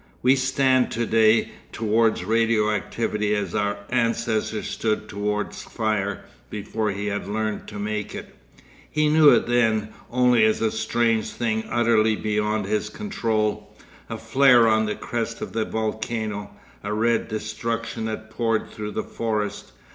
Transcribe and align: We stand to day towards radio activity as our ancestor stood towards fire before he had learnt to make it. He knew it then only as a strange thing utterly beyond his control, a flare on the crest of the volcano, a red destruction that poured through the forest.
We 0.23 0.35
stand 0.35 0.89
to 0.93 1.05
day 1.05 1.51
towards 1.71 2.23
radio 2.25 2.71
activity 2.71 3.35
as 3.35 3.53
our 3.53 3.77
ancestor 3.91 4.63
stood 4.63 5.07
towards 5.07 5.61
fire 5.61 6.23
before 6.49 6.89
he 6.89 7.05
had 7.05 7.27
learnt 7.27 7.67
to 7.67 7.77
make 7.77 8.15
it. 8.15 8.33
He 8.89 9.09
knew 9.09 9.29
it 9.29 9.45
then 9.45 9.89
only 10.09 10.43
as 10.43 10.59
a 10.59 10.71
strange 10.71 11.29
thing 11.29 11.65
utterly 11.69 12.15
beyond 12.15 12.65
his 12.65 12.89
control, 12.89 13.75
a 14.09 14.17
flare 14.17 14.67
on 14.67 14.87
the 14.87 14.95
crest 14.95 15.39
of 15.39 15.53
the 15.53 15.65
volcano, 15.65 16.49
a 16.83 16.91
red 16.95 17.27
destruction 17.27 18.05
that 18.05 18.31
poured 18.31 18.71
through 18.71 18.93
the 18.93 19.03
forest. 19.03 19.71